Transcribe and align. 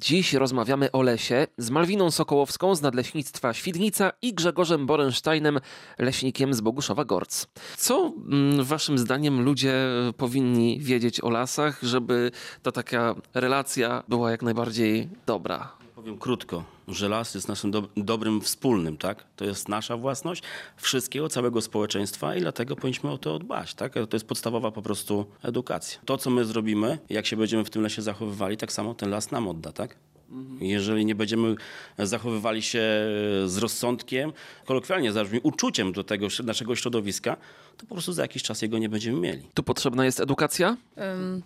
Dziś 0.00 0.32
rozmawiamy 0.32 0.92
o 0.92 1.02
lesie 1.02 1.46
z 1.58 1.70
Malwiną 1.70 2.10
Sokołowską 2.10 2.74
z 2.74 2.82
Nadleśnictwa 2.82 3.54
Świdnica 3.54 4.12
i 4.22 4.34
Grzegorzem 4.34 4.86
Borensteinem, 4.86 5.60
leśnikiem 5.98 6.54
z 6.54 6.60
Boguszowa 6.60 7.04
Gorc. 7.04 7.46
Co 7.76 8.12
mm, 8.32 8.64
waszym 8.64 8.98
zdaniem 8.98 9.40
ludzie 9.40 9.74
powinni 10.16 10.80
wiedzieć 10.80 11.20
o 11.20 11.30
lasach, 11.30 11.78
żeby 11.82 12.30
ta 12.62 12.72
taka 12.72 13.14
relacja 13.34 14.02
była 14.08 14.30
jak 14.30 14.42
najbardziej 14.42 15.08
dobra? 15.26 15.85
Powiem 15.96 16.18
krótko, 16.18 16.64
że 16.88 17.08
las 17.08 17.34
jest 17.34 17.48
naszym 17.48 17.70
do, 17.70 17.88
dobrym 17.96 18.40
wspólnym, 18.40 18.96
tak? 18.96 19.24
To 19.36 19.44
jest 19.44 19.68
nasza 19.68 19.96
własność 19.96 20.42
wszystkiego, 20.76 21.28
całego 21.28 21.60
społeczeństwa 21.60 22.36
i 22.36 22.40
dlatego 22.40 22.76
powinniśmy 22.76 23.10
o 23.10 23.18
to 23.18 23.38
dbać, 23.38 23.74
tak? 23.74 23.92
To 23.92 24.16
jest 24.16 24.26
podstawowa 24.26 24.70
po 24.70 24.82
prostu 24.82 25.26
edukacja. 25.42 26.00
To, 26.04 26.18
co 26.18 26.30
my 26.30 26.44
zrobimy, 26.44 26.98
jak 27.10 27.26
się 27.26 27.36
będziemy 27.36 27.64
w 27.64 27.70
tym 27.70 27.82
lesie 27.82 28.02
zachowywali, 28.02 28.56
tak 28.56 28.72
samo 28.72 28.94
ten 28.94 29.10
las 29.10 29.30
nam 29.30 29.48
odda, 29.48 29.72
tak? 29.72 29.96
Jeżeli 30.60 31.04
nie 31.04 31.14
będziemy 31.14 31.54
zachowywali 31.98 32.62
się 32.62 32.78
z 33.46 33.56
rozsądkiem, 33.58 34.32
kolokwialnie 34.64 35.12
zabrzmi, 35.12 35.40
uczuciem 35.42 35.92
do 35.92 36.04
tego 36.04 36.26
naszego 36.44 36.76
środowiska, 36.76 37.36
to 37.76 37.86
po 37.86 37.94
prostu 37.94 38.12
za 38.12 38.22
jakiś 38.22 38.42
czas 38.42 38.62
jego 38.62 38.78
nie 38.78 38.88
będziemy 38.88 39.20
mieli. 39.20 39.42
Tu 39.54 39.62
potrzebna 39.62 40.04
jest 40.04 40.20
edukacja? 40.20 40.76
Um, 40.96 41.42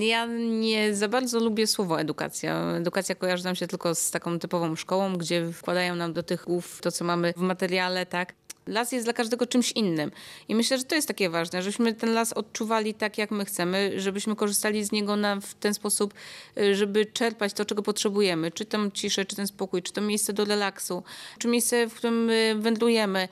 ja 0.00 0.26
nie 0.60 0.94
za 0.94 1.08
bardzo 1.08 1.40
lubię 1.40 1.66
słowo 1.66 2.00
edukacja. 2.00 2.76
Edukacja 2.76 3.14
kojarzy 3.14 3.44
nam 3.44 3.54
się 3.54 3.66
tylko 3.66 3.94
z 3.94 4.10
taką 4.10 4.38
typową 4.38 4.76
szkołą, 4.76 5.16
gdzie 5.16 5.52
wkładają 5.52 5.96
nam 5.96 6.12
do 6.12 6.22
tych 6.22 6.44
głów 6.44 6.80
to, 6.80 6.92
co 6.92 7.04
mamy 7.04 7.32
w 7.36 7.40
materiale, 7.40 8.06
tak? 8.06 8.34
Las 8.66 8.92
jest 8.92 9.06
dla 9.06 9.12
każdego 9.12 9.46
czymś 9.46 9.72
innym. 9.72 10.10
I 10.48 10.54
myślę, 10.54 10.78
że 10.78 10.84
to 10.84 10.94
jest 10.94 11.08
takie 11.08 11.30
ważne, 11.30 11.62
żebyśmy 11.62 11.94
ten 11.94 12.14
las 12.14 12.32
odczuwali 12.32 12.94
tak, 12.94 13.18
jak 13.18 13.30
my 13.30 13.44
chcemy, 13.44 13.92
żebyśmy 13.96 14.36
korzystali 14.36 14.84
z 14.84 14.92
niego 14.92 15.16
na, 15.16 15.40
w 15.40 15.54
ten 15.54 15.74
sposób, 15.74 16.14
y, 16.58 16.74
żeby 16.74 17.06
czerpać 17.06 17.52
to, 17.52 17.64
czego 17.64 17.82
potrzebujemy. 17.82 18.50
Czy 18.50 18.64
tą 18.64 18.90
ciszę, 18.90 19.24
czy 19.24 19.36
ten 19.36 19.46
spokój, 19.46 19.82
czy 19.82 19.92
to 19.92 20.00
miejsce 20.00 20.32
do 20.32 20.44
relaksu, 20.44 21.02
czy 21.38 21.48
miejsce, 21.48 21.88
w 21.88 21.94
którym 21.94 22.30
wędrujemy. 22.56 23.28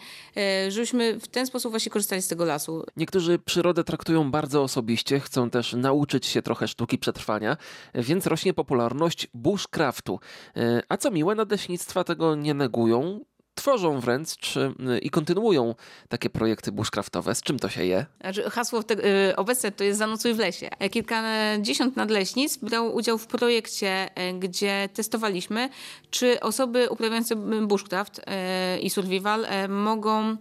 Y, 0.67 0.71
żebyśmy 0.71 1.21
w 1.21 1.29
ten 1.29 1.47
sposób 1.47 1.73
właśnie 1.73 1.93
korzystali 1.93 2.23
z 2.23 2.29
tego 2.29 2.45
lasu. 2.45 2.85
Niektórzy 2.97 3.39
przyrodę 3.39 3.85
traktują 3.85 4.31
bardzo 4.31 4.63
osobiście, 4.63 5.21
chcą 5.21 5.51
też 5.51 5.73
nauczyć 5.73 6.27
się 6.27 6.43
trochę 6.43 6.69
sztuki 6.69 6.99
przetrwania, 6.99 7.57
więc 7.95 8.27
rośnie 8.27 8.55
popularność 8.55 9.29
bushcraftu. 9.35 10.21
Y, 10.57 10.61
a 10.89 10.97
co 10.97 11.11
miłe, 11.11 11.35
nadleśnictwa 11.35 12.05
tego 12.05 12.35
nie 12.35 12.55
negują, 12.55 13.25
tworzą 13.55 14.01
wręcz 14.01 14.57
y, 14.57 14.99
i 14.99 15.11
kontynuują 15.11 15.75
takie 16.09 16.31
projekty 16.31 16.73
bushcraftowe. 16.73 17.35
Z 17.35 17.43
czym 17.43 17.59
to 17.59 17.69
się 17.69 17.85
je? 17.85 18.07
Znaczy, 18.21 18.51
hasło 18.51 18.83
te, 18.83 18.95
y, 19.31 19.37
obecne 19.37 19.73
to 19.73 19.85
jest 19.85 19.99
Zanocuj 19.99 20.35
w 20.35 20.39
lesie. 20.39 20.71
Kilkadziesiąt 20.91 21.97
nadleśnictw 21.97 22.65
brało 22.65 22.91
udział 22.91 23.19
w 23.19 23.27
projekcie, 23.27 24.11
y, 24.31 24.33
gdzie 24.39 24.89
testowaliśmy, 24.95 25.69
czy 26.11 26.41
osoby 26.41 26.91
uprawiające 26.91 27.37
bushcraft 27.67 28.19
y, 28.19 28.81
i 28.81 28.91
survival 28.91 29.45
y, 29.45 29.69
mogą 29.69 30.37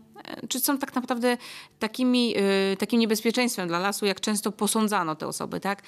czy 0.50 0.60
są 0.60 0.78
tak 0.78 0.96
naprawdę 0.96 1.38
takimi, 1.80 2.36
takim 2.80 3.00
niebezpieczeństwem 3.00 3.68
dla 3.68 3.80
lasu, 3.80 4.06
jak 4.06 4.22
często 4.22 4.52
posądzano 4.52 5.16
te 5.16 5.28
osoby, 5.28 5.60
tak? 5.60 5.82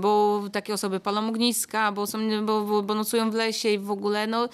Bo 0.00 0.42
takie 0.52 0.74
osoby 0.74 1.00
palą 1.00 1.28
ogniska, 1.28 1.92
bo, 1.92 2.06
są, 2.06 2.18
bo, 2.46 2.82
bo, 2.82 2.94
nocują 2.94 3.30
w 3.30 3.34
lesie 3.34 3.68
i 3.68 3.78
w 3.78 3.90
ogóle, 3.90 4.26
no 4.26 4.48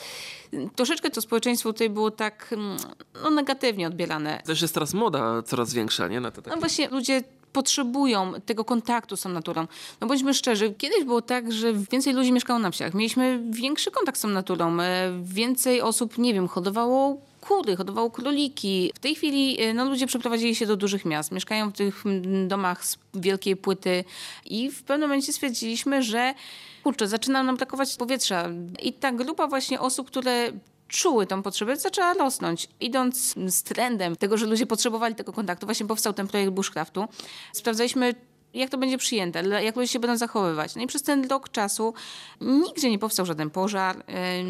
troszeczkę 0.76 1.10
to 1.10 1.20
społeczeństwo 1.20 1.72
tutaj 1.72 1.90
było 1.90 2.10
tak 2.10 2.52
mm, 2.52 2.76
no, 3.22 3.30
negatywnie 3.30 3.86
odbierane. 3.86 4.42
Też 4.44 4.62
jest 4.62 4.74
teraz 4.74 4.94
moda 4.94 5.42
coraz 5.42 5.74
większa, 5.74 6.08
nie? 6.08 6.20
Na 6.20 6.30
te 6.30 6.42
takie... 6.42 6.56
No 6.56 6.60
właśnie, 6.60 6.88
ludzie 6.88 7.22
potrzebują 7.52 8.32
tego 8.46 8.64
kontaktu 8.64 9.16
z 9.16 9.20
tą 9.20 9.28
naturą. 9.28 9.66
No 10.00 10.06
bądźmy 10.06 10.34
szczerzy, 10.34 10.74
kiedyś 10.78 11.04
było 11.04 11.22
tak, 11.22 11.52
że 11.52 11.72
więcej 11.72 12.12
ludzi 12.12 12.32
mieszkało 12.32 12.58
na 12.58 12.70
wsiach. 12.70 12.94
Mieliśmy 12.94 13.42
większy 13.50 13.90
kontakt 13.90 14.18
z 14.18 14.20
tą 14.20 14.28
naturą. 14.28 14.76
Więcej 15.22 15.80
osób, 15.80 16.18
nie 16.18 16.34
wiem, 16.34 16.48
hodowało 16.48 17.29
kury, 17.40 17.76
hodowało 17.76 18.10
króliki. 18.10 18.92
W 18.94 18.98
tej 18.98 19.14
chwili 19.14 19.58
no, 19.74 19.84
ludzie 19.84 20.06
przeprowadzili 20.06 20.54
się 20.54 20.66
do 20.66 20.76
dużych 20.76 21.04
miast. 21.04 21.32
Mieszkają 21.32 21.70
w 21.70 21.72
tych 21.72 22.04
domach 22.46 22.84
z 22.84 22.98
wielkiej 23.14 23.56
płyty 23.56 24.04
i 24.44 24.70
w 24.70 24.82
pewnym 24.82 25.08
momencie 25.08 25.32
stwierdziliśmy, 25.32 26.02
że 26.02 26.34
kurczę, 26.82 27.08
zaczyna 27.08 27.42
nam 27.42 27.56
brakować 27.56 27.96
powietrza. 27.96 28.48
I 28.82 28.92
ta 28.92 29.12
grupa 29.12 29.46
właśnie 29.46 29.80
osób, 29.80 30.06
które 30.06 30.52
czuły 30.88 31.26
tą 31.26 31.42
potrzebę, 31.42 31.76
zaczęła 31.76 32.14
rosnąć. 32.14 32.68
Idąc 32.80 33.34
z 33.46 33.62
trendem 33.62 34.16
tego, 34.16 34.36
że 34.36 34.46
ludzie 34.46 34.66
potrzebowali 34.66 35.14
tego 35.14 35.32
kontaktu, 35.32 35.66
właśnie 35.66 35.86
powstał 35.86 36.12
ten 36.12 36.28
projekt 36.28 36.52
bushcraftu. 36.52 37.04
Sprawdzaliśmy, 37.52 38.14
jak 38.54 38.70
to 38.70 38.78
będzie 38.78 38.98
przyjęte, 38.98 39.42
jak 39.62 39.76
ludzie 39.76 39.88
się 39.88 39.98
będą 39.98 40.16
zachowywać. 40.16 40.76
No 40.76 40.82
i 40.82 40.86
przez 40.86 41.02
ten 41.02 41.28
rok 41.28 41.48
czasu 41.48 41.94
nigdzie 42.40 42.90
nie 42.90 42.98
powstał 42.98 43.26
żaden 43.26 43.50
pożar, 43.50 44.04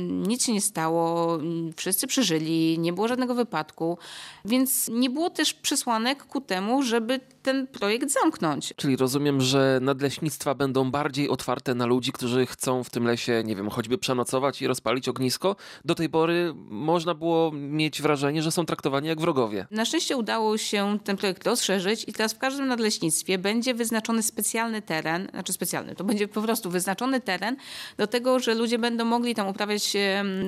nic 0.05 0.45
się 0.47 0.53
nie 0.53 0.61
stało, 0.61 1.39
wszyscy 1.77 2.07
przeżyli, 2.07 2.79
nie 2.79 2.93
było 2.93 3.09
żadnego 3.09 3.35
wypadku, 3.35 3.99
więc 4.45 4.89
nie 4.89 5.11
było 5.11 5.31
też 5.31 5.55
przesłanek 5.55 6.25
ku 6.25 6.41
temu, 6.41 6.83
żeby 6.83 7.21
ten 7.43 7.67
projekt 7.67 8.11
zamknąć. 8.11 8.75
Czyli 8.77 8.97
rozumiem, 8.97 9.41
że 9.41 9.79
nadleśnictwa 9.83 10.55
będą 10.55 10.91
bardziej 10.91 11.29
otwarte 11.29 11.75
na 11.75 11.87
ludzi, 11.87 12.13
którzy 12.13 12.47
chcą 12.47 12.85
w 12.85 12.91
tym 12.91 13.05
lesie, 13.05 13.43
nie 13.45 13.57
wiem, 13.57 13.71
choćby 13.71 13.99
przenocować 13.99 14.63
i 14.63 14.67
rozpalić 14.67 15.09
ognisko. 15.09 15.57
Do 15.85 15.95
tej 15.95 16.09
pory 16.09 16.55
można 16.69 17.15
było 17.15 17.53
mieć 17.53 18.03
wrażenie, 18.03 18.43
że 18.43 18.51
są 18.51 18.67
traktowani 18.67 19.09
jak 19.09 19.21
wrogowie. 19.21 19.67
Na 19.71 19.85
szczęście 19.85 20.17
udało 20.17 20.59
się 20.59 20.99
ten 21.05 21.17
projekt 21.17 21.47
rozszerzyć 21.47 22.05
i 22.09 22.13
teraz 22.13 22.33
w 22.33 22.39
każdym 22.39 22.67
nadleśnictwie 22.67 23.39
będzie 23.39 23.75
wyznaczony 23.75 23.90
specjalny 24.23 24.83
teren, 24.83 25.29
znaczy 25.31 25.53
specjalny, 25.53 25.95
to 25.95 26.05
będzie 26.05 26.29
po 26.29 26.43
prostu 26.43 26.71
wyznaczony 26.71 27.21
teren 27.21 27.57
do 27.97 28.07
tego, 28.07 28.39
że 28.39 28.55
ludzie 28.55 28.79
będą 28.79 29.05
mogli 29.05 29.35
tam 29.35 29.49
uprawiać 29.49 29.97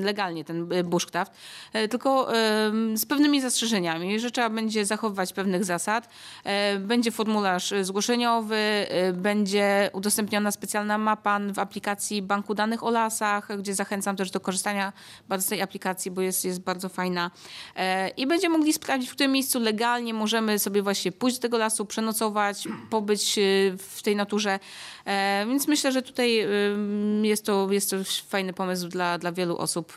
legalnie 0.00 0.44
ten 0.44 0.72
e, 0.72 0.84
bushcraft, 0.84 1.32
e, 1.72 1.88
tylko 1.88 2.28
z 2.94 3.06
pewnymi 3.06 3.40
zastrzeżeniami, 3.40 4.20
że 4.20 4.30
trzeba 4.30 4.50
będzie 4.50 4.84
zachowywać 4.84 5.32
pewnych 5.32 5.64
zasad, 5.64 6.08
e, 6.44 6.78
będzie 6.78 7.10
formularz 7.10 7.74
zgłoszeniowy, 7.82 8.86
będzie 9.12 9.90
udostępniona 9.92 10.50
specjalna 10.50 10.98
mapa 10.98 11.40
w 11.54 11.58
aplikacji 11.58 12.22
Banku 12.22 12.54
Danych 12.54 12.82
o 12.84 12.90
Lasach, 12.90 13.58
gdzie 13.58 13.74
zachęcam 13.74 14.16
też 14.16 14.30
do 14.30 14.40
korzystania 14.40 14.92
bardzo 15.28 15.46
z 15.46 15.48
tej 15.48 15.62
aplikacji, 15.62 16.10
bo 16.10 16.20
jest, 16.20 16.44
jest 16.44 16.60
bardzo 16.60 16.88
fajna. 16.88 17.30
I 18.16 18.26
będziemy 18.26 18.58
mogli 18.58 18.72
sprawdzić, 18.72 19.10
w 19.10 19.12
którym 19.12 19.32
miejscu 19.32 19.60
legalnie 19.60 20.14
możemy 20.14 20.58
sobie 20.58 20.82
właśnie 20.82 21.12
pójść 21.12 21.36
do 21.36 21.42
tego 21.42 21.58
lasu, 21.58 21.86
przenocować, 21.86 22.68
pobyć 22.90 23.31
y, 23.38 23.76
w 23.78 24.02
tej 24.02 24.16
naturze. 24.16 24.58
E, 25.04 25.46
więc 25.48 25.68
myślę, 25.68 25.92
że 25.92 26.02
tutaj 26.02 26.40
y, 26.40 27.26
jest 27.26 27.46
to, 27.46 27.72
jest 27.72 27.90
to 27.90 27.96
fajny 28.28 28.52
pomysł 28.52 28.88
dla, 28.88 29.18
dla 29.18 29.32
wielu 29.32 29.56
osób 29.56 29.92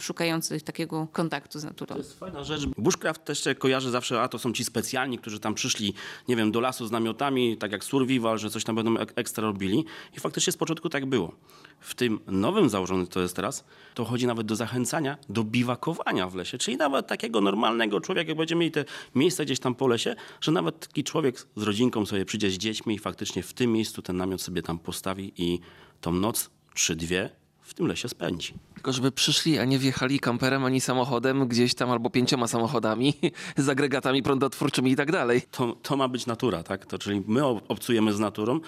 szukających 0.00 0.62
takiego 0.62 1.06
kontaktu 1.12 1.58
z 1.58 1.64
naturą. 1.64 1.94
To 1.94 1.98
jest 1.98 2.18
fajna 2.18 2.44
rzecz. 2.44 2.66
Bushcraft 2.66 3.24
też 3.24 3.44
się 3.44 3.54
kojarzy 3.54 3.90
zawsze, 3.90 4.20
a 4.20 4.28
to 4.28 4.38
są 4.38 4.52
ci 4.52 4.64
specjalni, 4.64 5.18
którzy 5.18 5.40
tam 5.40 5.54
przyszli 5.54 5.94
nie 6.28 6.36
wiem, 6.36 6.52
do 6.52 6.60
lasu 6.60 6.86
z 6.86 6.90
namiotami, 6.90 7.56
tak 7.56 7.72
jak 7.72 7.84
survival, 7.84 8.38
że 8.38 8.50
coś 8.50 8.64
tam 8.64 8.76
będą 8.76 8.96
ekstra 8.98 9.42
robili. 9.42 9.84
I 10.16 10.20
faktycznie 10.20 10.52
z 10.52 10.56
początku 10.56 10.88
tak 10.88 11.06
było. 11.06 11.32
W 11.80 11.94
tym 11.94 12.20
nowym 12.26 12.68
założonym, 12.68 13.06
to 13.06 13.20
jest 13.20 13.36
teraz, 13.36 13.64
to 13.94 14.04
chodzi 14.04 14.26
nawet 14.26 14.46
do 14.46 14.56
zachęcania 14.56 15.18
do 15.28 15.44
biwakowania 15.44 16.28
w 16.28 16.34
lesie. 16.34 16.58
Czyli 16.58 16.76
nawet 16.76 17.06
takiego 17.06 17.40
normalnego 17.40 18.00
człowieka, 18.00 18.28
jak 18.28 18.38
będziemy 18.38 18.58
mieli 18.60 18.72
te 18.72 18.84
miejsca 19.14 19.44
gdzieś 19.44 19.60
tam 19.60 19.74
po 19.74 19.86
lesie, 19.86 20.16
że 20.40 20.52
nawet 20.52 20.86
taki 20.86 21.04
człowiek 21.04 21.46
z 21.56 21.62
rodzinką 21.62 22.06
sobie 22.06 22.24
przyjdzie 22.24 22.50
z 22.50 22.58
dziećmi 22.68 22.94
i 22.94 22.98
faktycznie 22.98 23.42
w 23.42 23.54
tym 23.54 23.72
miejscu 23.72 24.02
ten 24.02 24.16
namiot 24.16 24.42
sobie 24.42 24.62
tam 24.62 24.78
postawi 24.78 25.32
i 25.36 25.60
tą 26.00 26.12
noc, 26.12 26.50
czy 26.74 26.96
dwie, 26.96 27.30
w 27.68 27.74
tym 27.74 27.86
lesie 27.86 28.08
spędzi. 28.08 28.54
Tylko 28.74 28.92
żeby 28.92 29.12
przyszli, 29.12 29.58
a 29.58 29.64
nie 29.64 29.78
wjechali 29.78 30.20
kamperem 30.20 30.64
ani 30.64 30.80
samochodem 30.80 31.48
gdzieś 31.48 31.74
tam 31.74 31.90
albo 31.90 32.10
pięcioma 32.10 32.46
samochodami 32.46 33.14
z 33.56 33.68
agregatami 33.68 34.22
prądotwórczymi 34.22 34.90
i 34.90 34.96
tak 34.96 35.12
dalej. 35.12 35.42
To, 35.50 35.76
to 35.82 35.96
ma 35.96 36.08
być 36.08 36.26
natura, 36.26 36.62
tak? 36.62 36.86
To, 36.86 36.98
czyli 36.98 37.22
my 37.26 37.44
obcujemy 37.44 38.12
z 38.12 38.18
naturą, 38.18 38.60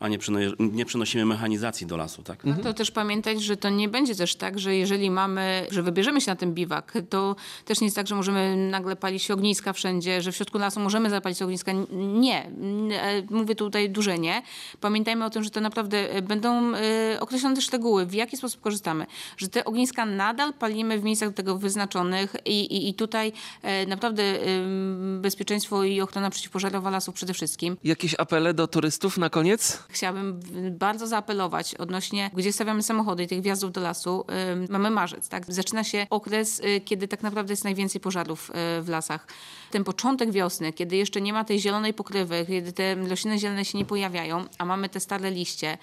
a 0.00 0.08
nie, 0.08 0.18
przyno 0.18 0.38
nie 0.58 0.84
przynosimy 0.84 1.26
mechanizacji 1.26 1.86
do 1.86 1.96
lasu, 1.96 2.22
tak? 2.22 2.44
No 2.44 2.56
to 2.56 2.74
też 2.74 2.90
pamiętać, 2.90 3.42
że 3.42 3.56
to 3.56 3.68
nie 3.68 3.88
będzie 3.88 4.14
też 4.14 4.36
tak, 4.36 4.58
że 4.58 4.76
jeżeli 4.76 5.10
mamy, 5.10 5.66
że 5.70 5.82
wybierzemy 5.82 6.20
się 6.20 6.30
na 6.30 6.36
ten 6.36 6.54
biwak, 6.54 6.92
to 7.10 7.36
też 7.64 7.80
nie 7.80 7.86
jest 7.86 7.96
tak, 7.96 8.06
że 8.06 8.14
możemy 8.14 8.56
nagle 8.70 8.96
palić 8.96 9.30
ogniska 9.30 9.72
wszędzie, 9.72 10.22
że 10.22 10.32
w 10.32 10.36
środku 10.36 10.58
lasu 10.58 10.80
możemy 10.80 11.10
zapalić 11.10 11.42
ogniska. 11.42 11.72
Nie. 11.92 12.44
E, 12.44 13.22
mówię 13.30 13.54
tutaj 13.54 13.90
duże 13.90 14.18
nie. 14.18 14.42
Pamiętajmy 14.80 15.24
o 15.24 15.30
tym, 15.30 15.44
że 15.44 15.50
to 15.50 15.60
naprawdę 15.60 16.22
będą 16.22 16.74
e, 16.74 17.20
określone 17.20 17.60
szczegóły, 17.60 18.06
w 18.06 18.14
jaki 18.14 18.36
sposób 18.36 18.47
korzystamy. 18.56 19.06
Że 19.36 19.48
te 19.48 19.64
ogniska 19.64 20.06
nadal 20.06 20.52
palimy 20.52 20.98
w 20.98 21.04
miejscach 21.04 21.28
do 21.28 21.34
tego 21.34 21.58
wyznaczonych 21.58 22.36
i, 22.44 22.60
i, 22.60 22.88
i 22.88 22.94
tutaj 22.94 23.32
e, 23.62 23.86
naprawdę 23.86 24.22
ym, 24.48 25.18
bezpieczeństwo 25.22 25.84
i 25.84 26.00
ochrona 26.00 26.30
przeciwpożarowa 26.30 26.90
lasów 26.90 27.14
przede 27.14 27.34
wszystkim. 27.34 27.76
Jakieś 27.84 28.14
apele 28.18 28.54
do 28.54 28.66
turystów 28.68 29.18
na 29.18 29.30
koniec? 29.30 29.82
Chciałabym 29.88 30.40
bardzo 30.70 31.06
zaapelować 31.06 31.74
odnośnie, 31.74 32.30
gdzie 32.34 32.52
stawiamy 32.52 32.82
samochody 32.82 33.22
i 33.22 33.26
tych 33.26 33.42
wjazdów 33.42 33.72
do 33.72 33.80
lasu. 33.80 34.24
Ym, 34.52 34.66
Mamy 34.70 34.90
marzec, 34.90 35.28
tak? 35.28 35.52
Zaczyna 35.52 35.84
się 35.84 36.06
okres, 36.10 36.60
y, 36.60 36.80
kiedy 36.84 37.08
tak 37.08 37.22
naprawdę 37.22 37.52
jest 37.52 37.64
najwięcej 37.64 38.00
pożarów 38.00 38.50
y, 38.50 38.82
w 38.82 38.88
lasach. 38.88 39.26
Ten 39.70 39.84
początek 39.84 40.30
wiosny, 40.32 40.72
kiedy 40.72 40.96
jeszcze 40.96 41.20
nie 41.20 41.32
ma 41.32 41.44
tej 41.44 41.60
zielonej 41.60 41.94
pokrywy, 41.94 42.44
kiedy 42.48 42.72
te 42.72 42.94
rośliny 42.94 43.38
zielone 43.38 43.64
się 43.64 43.78
nie 43.78 43.84
pojawiają, 43.84 44.44
a 44.58 44.64
mamy 44.64 44.88
te 44.88 45.00
stare 45.00 45.30
liście. 45.30 45.78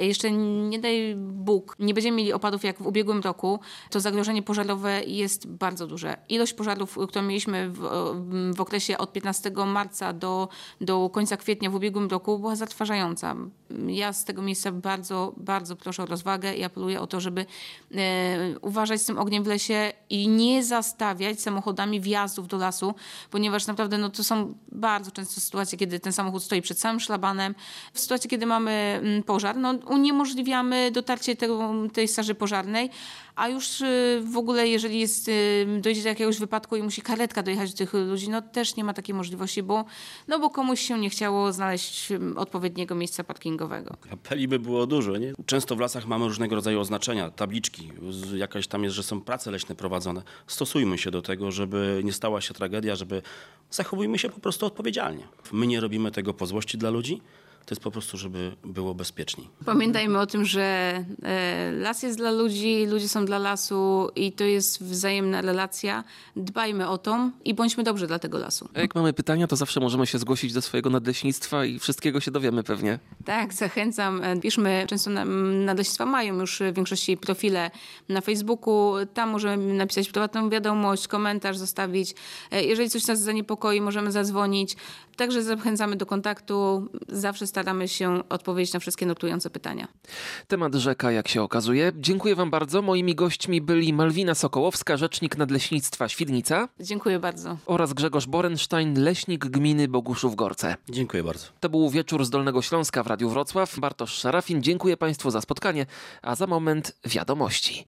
y, 0.00 0.04
Jeszcze 0.04 0.30
nie 0.30 0.78
daj 0.78 1.14
Bóg, 1.16 1.76
nie 1.78 1.94
będziemy 1.94 2.16
mieli 2.16 2.32
opadów 2.32 2.64
jak 2.64 2.78
w 2.78 2.86
ubiegłym 2.86 3.20
roku, 3.20 3.60
to 3.90 4.00
zagrożenie 4.00 4.42
pożarowe 4.42 5.04
jest 5.04 5.48
bardzo 5.48 5.86
duże. 5.86 6.16
Ilość 6.28 6.54
pożarów, 6.54 6.98
którą 7.08 7.24
mieliśmy 7.24 7.70
w, 7.70 7.80
w 8.54 8.60
okresie 8.60 8.98
od 8.98 9.12
15 9.12 9.50
marca 9.66 10.12
do, 10.12 10.48
do 10.80 11.10
końca 11.10 11.36
kwietnia 11.36 11.70
w 11.70 11.74
ubiegłym 11.74 12.08
roku 12.08 12.38
była 12.38 12.56
zatrważająca. 12.56 13.36
Ja 13.86 14.12
z 14.12 14.24
tego 14.24 14.42
miejsca 14.42 14.72
bardzo, 14.72 15.34
bardzo 15.36 15.76
proszę 15.76 16.02
o 16.02 16.06
rozwagę 16.06 16.54
i 16.54 16.64
apeluję 16.64 17.00
o 17.00 17.06
to, 17.06 17.20
żeby 17.20 17.46
e, 17.94 18.58
uważać 18.60 19.02
z 19.02 19.04
tym 19.04 19.18
ogniem 19.18 19.44
w 19.44 19.46
lesie 19.46 19.92
i 20.10 20.28
nie 20.28 20.64
zastawiać 20.64 21.40
samochodami 21.40 22.00
wjazdów 22.00 22.48
do 22.48 22.56
lasu, 22.56 22.94
ponieważ 23.30 23.66
naprawdę 23.66 23.98
no, 23.98 24.10
to 24.10 24.24
są 24.24 24.54
bardzo 24.72 25.10
często 25.10 25.40
sytuacje, 25.40 25.78
kiedy 25.78 26.00
ten 26.00 26.12
samochód 26.12 26.42
stoi 26.42 26.62
przed 26.62 26.80
samym 26.80 27.00
szlabanem. 27.00 27.54
W 27.92 28.00
sytuacji, 28.00 28.30
kiedy 28.30 28.46
mamy 28.46 28.70
mm, 28.70 29.22
pożar, 29.22 29.56
no, 29.56 29.74
uniemożliwiamy 29.86 30.90
dotarcie 30.90 31.36
tego, 31.36 31.72
tej 31.92 32.08
straży 32.08 32.34
pożarnej, 32.34 32.90
a 33.38 33.48
już 33.48 33.80
y, 33.80 34.22
w 34.24 34.36
ogóle, 34.36 34.68
jeżeli 34.68 35.00
jest, 35.00 35.28
y, 35.28 35.66
dojdzie 35.80 36.02
do 36.02 36.08
jakiegoś 36.08 36.38
wypadku 36.38 36.76
i 36.76 36.82
musi 36.82 37.02
karetka 37.02 37.42
dojechać 37.42 37.70
do 37.70 37.78
tych 37.78 37.92
ludzi, 37.92 38.30
no 38.30 38.42
też 38.42 38.76
nie 38.76 38.84
ma 38.84 38.94
takiej 38.94 39.14
możliwości, 39.14 39.62
bo, 39.62 39.84
no 40.28 40.38
bo 40.38 40.50
komuś 40.50 40.80
się 40.80 40.98
nie 40.98 41.10
chciało 41.10 41.52
znaleźć 41.52 42.12
y, 42.12 42.18
odpowiedniego 42.36 42.94
miejsca 42.94 43.24
parkingowego. 43.58 43.96
Apeli 44.12 44.48
by 44.48 44.58
było 44.58 44.86
dużo, 44.86 45.16
nie? 45.16 45.32
Często 45.46 45.76
w 45.76 45.80
lasach 45.80 46.06
mamy 46.06 46.24
różnego 46.24 46.54
rodzaju 46.54 46.80
oznaczenia, 46.80 47.30
tabliczki, 47.30 47.92
jakaś 48.34 48.66
tam 48.66 48.84
jest, 48.84 48.96
że 48.96 49.02
są 49.02 49.20
prace 49.20 49.50
leśne 49.50 49.74
prowadzone. 49.74 50.22
Stosujmy 50.46 50.98
się 50.98 51.10
do 51.10 51.22
tego, 51.22 51.50
żeby 51.50 52.00
nie 52.04 52.12
stała 52.12 52.40
się 52.40 52.54
tragedia, 52.54 52.96
żeby 52.96 53.22
zachowujmy 53.70 54.18
się 54.18 54.30
po 54.30 54.40
prostu 54.40 54.66
odpowiedzialnie. 54.66 55.28
My 55.52 55.66
nie 55.66 55.80
robimy 55.80 56.10
tego 56.10 56.34
po 56.34 56.46
złości 56.46 56.78
dla 56.78 56.90
ludzi, 56.90 57.20
to 57.66 57.74
jest 57.74 57.82
po 57.82 57.90
prostu, 57.90 58.16
żeby 58.18 58.56
było 58.64 58.94
bezpieczniej. 58.94 59.48
Pamiętajmy 59.64 60.18
o 60.20 60.26
tym, 60.26 60.44
że 60.44 60.60
e, 61.22 61.72
las 61.72 62.02
jest 62.02 62.16
dla 62.18 62.30
ludzi, 62.30 62.86
ludzie 62.86 63.08
są 63.08 63.24
dla 63.24 63.38
lasu 63.38 64.08
i 64.16 64.32
to 64.32 64.44
jest 64.44 64.82
wzajemna 64.84 65.40
relacja. 65.40 66.04
Dbajmy 66.36 66.88
o 66.88 66.98
to 66.98 67.30
i 67.44 67.54
bądźmy 67.54 67.84
dobrzy 67.84 68.06
dla 68.06 68.18
tego 68.18 68.38
lasu. 68.38 68.68
A 68.74 68.80
jak 68.80 68.94
mamy 68.94 69.12
pytania, 69.12 69.46
to 69.46 69.56
zawsze 69.56 69.80
możemy 69.80 70.06
się 70.06 70.18
zgłosić 70.18 70.52
do 70.52 70.62
swojego 70.62 70.90
nadleśnictwa 70.90 71.64
i 71.64 71.78
wszystkiego 71.78 72.20
się 72.20 72.30
dowiemy 72.30 72.62
pewnie. 72.62 72.98
Tak, 73.24 73.52
zachęcam. 73.54 74.24
E, 74.24 74.40
Piszmy, 74.40 74.84
często 74.88 75.10
na- 75.10 75.24
nadleśnictwa 75.64 76.06
mają 76.06 76.40
już 76.40 76.62
w 76.72 76.74
większości 76.74 77.16
profile 77.16 77.70
na 78.08 78.20
Facebooku. 78.20 78.92
Tam 79.14 79.30
możemy 79.30 79.74
napisać 79.74 80.08
prywatną 80.10 80.50
wiadomość, 80.50 81.08
komentarz 81.08 81.56
zostawić. 81.58 82.14
E, 82.50 82.64
Jeżeli 82.64 82.90
coś 82.90 83.06
nas 83.06 83.20
zaniepokoi, 83.20 83.80
możemy 83.80 84.12
zadzwonić. 84.12 84.76
Także 85.16 85.42
zachęcamy 85.42 85.96
do 85.96 86.06
kontaktu. 86.06 86.88
Zawsze 87.08 87.46
staramy 87.58 87.88
się 87.88 88.28
odpowiedzieć 88.28 88.74
na 88.74 88.80
wszystkie 88.80 89.06
nurtujące 89.06 89.50
pytania. 89.50 89.88
Temat 90.48 90.74
rzeka, 90.74 91.12
jak 91.12 91.28
się 91.28 91.42
okazuje. 91.42 91.92
Dziękuję 91.96 92.34
Wam 92.34 92.50
bardzo. 92.50 92.82
Moimi 92.82 93.14
gośćmi 93.14 93.60
byli 93.60 93.92
Malwina 93.92 94.34
Sokołowska, 94.34 94.96
rzecznik 94.96 95.36
Nadleśnictwa 95.36 96.08
Świdnica 96.08 96.68
Dziękuję 96.80 97.18
bardzo. 97.18 97.56
oraz 97.66 97.92
Grzegorz 97.92 98.26
Borenstein, 98.26 99.02
leśnik 99.02 99.46
gminy 99.46 99.88
Boguszów-Gorce. 99.88 100.76
Dziękuję 100.88 101.22
bardzo. 101.22 101.46
To 101.60 101.68
był 101.68 101.90
wieczór 101.90 102.24
z 102.24 102.30
Dolnego 102.30 102.62
Śląska 102.62 103.02
w 103.02 103.06
Radiu 103.06 103.30
Wrocław. 103.30 103.78
Bartosz 103.78 104.12
Szarafin, 104.12 104.62
dziękuję 104.62 104.96
Państwu 104.96 105.30
za 105.30 105.40
spotkanie, 105.40 105.86
a 106.22 106.34
za 106.34 106.46
moment 106.46 106.96
wiadomości. 107.04 107.86